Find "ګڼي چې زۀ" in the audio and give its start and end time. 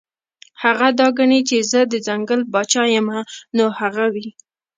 1.17-1.81